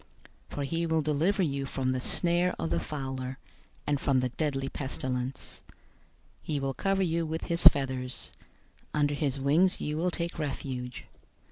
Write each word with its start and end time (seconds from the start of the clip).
091:003 0.49 0.55
For 0.55 0.63
he 0.63 0.85
will 0.87 1.01
deliver 1.03 1.43
you 1.43 1.65
from 1.67 1.89
the 1.89 1.99
snare 1.99 2.55
of 2.57 2.71
the 2.71 2.79
fowler, 2.79 3.37
and 3.85 4.01
from 4.01 4.19
the 4.19 4.29
deadly 4.29 4.67
pestilence. 4.67 5.61
091:004 5.69 5.73
He 6.41 6.59
will 6.59 6.73
cover 6.73 7.03
you 7.03 7.23
with 7.27 7.43
his 7.43 7.67
feathers. 7.67 8.31
Under 8.95 9.13
his 9.13 9.39
wings 9.39 9.79
you 9.79 9.97
will 9.97 10.09
take 10.09 10.39
refuge. 10.39 11.05